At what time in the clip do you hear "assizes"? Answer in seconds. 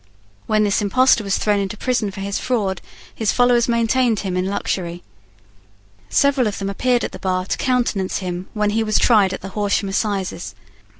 9.89-10.55